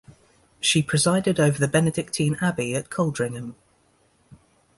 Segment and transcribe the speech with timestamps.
[0.59, 3.53] She presided over the Benedictine Abbey at Coldingham.